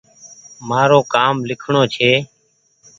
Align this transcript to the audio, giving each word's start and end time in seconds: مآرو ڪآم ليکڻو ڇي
مآرو 0.67 0.99
ڪآم 1.13 1.35
ليکڻو 1.47 1.81
ڇي 1.93 2.11